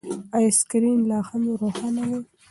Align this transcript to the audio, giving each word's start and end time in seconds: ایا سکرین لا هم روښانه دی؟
ایا 0.35 0.51
سکرین 0.59 0.99
لا 1.09 1.19
هم 1.29 1.43
روښانه 1.61 2.03
دی؟ 2.09 2.19